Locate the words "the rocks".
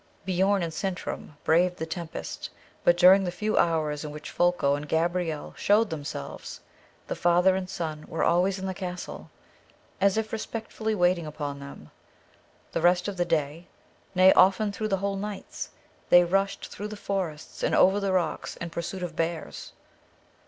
17.99-18.55